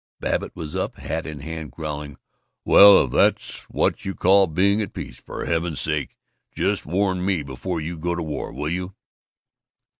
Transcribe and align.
Babbitt 0.19 0.55
was 0.55 0.75
up, 0.75 0.95
hat 0.97 1.27
in 1.27 1.41
hand, 1.41 1.69
growling, 1.71 2.17
"Well, 2.65 3.03
if 3.05 3.11
that's 3.11 3.59
what 3.69 4.03
you 4.03 4.15
call 4.15 4.47
being 4.47 4.81
at 4.81 4.93
peace, 4.95 5.21
for 5.21 5.45
heaven's 5.45 5.79
sake 5.79 6.17
just 6.55 6.87
warn 6.87 7.23
me 7.23 7.43
before 7.43 7.79
you 7.79 7.99
go 7.99 8.15
to 8.15 8.23
war, 8.23 8.51
will 8.51 8.69
you?" 8.71 8.95